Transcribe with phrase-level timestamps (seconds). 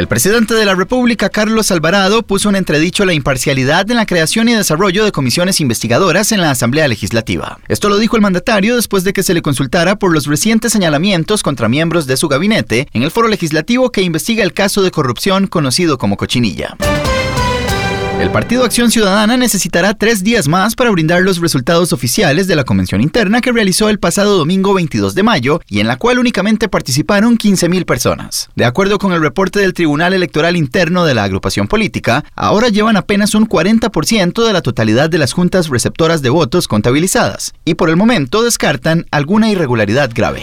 [0.00, 4.48] El presidente de la República, Carlos Alvarado, puso en entredicho la imparcialidad en la creación
[4.48, 7.58] y desarrollo de comisiones investigadoras en la Asamblea Legislativa.
[7.68, 11.42] Esto lo dijo el mandatario después de que se le consultara por los recientes señalamientos
[11.42, 15.46] contra miembros de su gabinete en el foro legislativo que investiga el caso de corrupción
[15.46, 16.78] conocido como Cochinilla.
[18.20, 22.64] El Partido Acción Ciudadana necesitará tres días más para brindar los resultados oficiales de la
[22.64, 26.68] convención interna que realizó el pasado domingo 22 de mayo y en la cual únicamente
[26.68, 28.50] participaron 15.000 personas.
[28.54, 32.98] De acuerdo con el reporte del Tribunal Electoral Interno de la agrupación política, ahora llevan
[32.98, 37.88] apenas un 40% de la totalidad de las juntas receptoras de votos contabilizadas y por
[37.88, 40.42] el momento descartan alguna irregularidad grave.